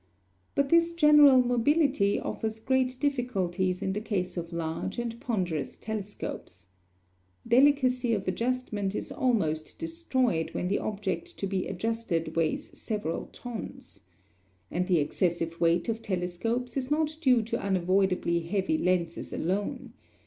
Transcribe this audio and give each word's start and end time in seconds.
But 0.55 0.69
this 0.69 0.95
general 0.95 1.43
mobility 1.43 2.19
offers 2.19 2.59
great 2.59 2.97
difficulties 2.99 3.83
in 3.83 3.93
the 3.93 4.01
case 4.01 4.35
of 4.35 4.51
large 4.51 4.97
and 4.97 5.19
ponderous 5.21 5.77
telescopes. 5.77 6.69
Delicacy 7.47 8.15
of 8.15 8.27
adjustment 8.27 8.95
is 8.95 9.11
almost 9.11 9.77
destroyed 9.77 10.55
when 10.55 10.69
the 10.69 10.79
object 10.79 11.37
to 11.37 11.45
be 11.45 11.67
adjusted 11.67 12.35
weighs 12.35 12.75
several 12.75 13.27
tons. 13.27 14.01
And 14.71 14.87
the 14.87 14.97
excessive 14.97 15.61
weight 15.61 15.87
of 15.87 16.01
telescopes 16.01 16.75
is 16.75 16.89
not 16.89 17.15
due 17.21 17.43
to 17.43 17.61
unavoidably 17.61 18.39
heavy 18.39 18.79
lenses 18.79 19.31
alone. 19.31 19.93